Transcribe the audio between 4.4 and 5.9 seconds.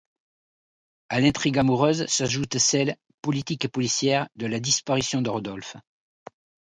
la disparition de Rodolphe.